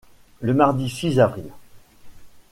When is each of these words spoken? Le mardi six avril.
Le 0.39 0.55
mardi 0.55 0.89
six 0.89 1.19
avril. 1.19 1.45